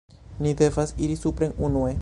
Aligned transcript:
Ni 0.45 0.53
devas 0.61 0.95
iri 1.05 1.17
supren 1.27 1.57
unue 1.69 1.89